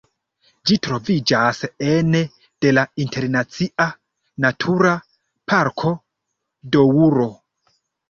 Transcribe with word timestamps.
Ĝi 0.69 0.77
troviĝas 0.85 1.59
ene 1.89 2.23
de 2.67 2.73
la 2.79 2.87
Internacia 3.05 3.89
Natura 4.49 4.97
Parko 5.55 5.97
Doŭro. 6.77 7.33